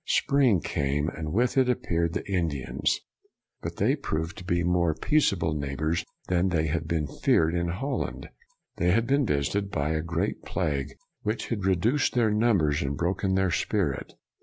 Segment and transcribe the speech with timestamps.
[0.07, 3.01] Spring came, and with it appeared the Indians.
[3.61, 8.27] But they proved to be more peaceable neighbors than had been feared in Holland.
[8.77, 13.35] They had been visited by a great plague which had reduced their numbers and broken
[13.35, 14.13] their spirit.